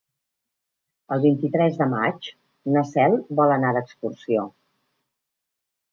El 1.15 1.21
vint-i-tres 1.25 1.77
de 1.83 1.87
maig 1.91 2.31
na 2.77 2.85
Cel 2.95 3.21
vol 3.41 3.55
anar 3.59 3.75
d'excursió. 3.77 4.51